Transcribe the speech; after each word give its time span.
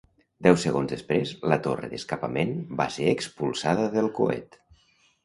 Deu 0.45 0.55
segons 0.61 0.93
després, 0.93 1.33
la 1.51 1.59
torre 1.67 1.89
d'escapament 1.91 2.55
va 2.79 2.87
ser 2.97 3.13
expulsada 3.13 3.85
del 3.97 4.11
coet. 4.21 4.59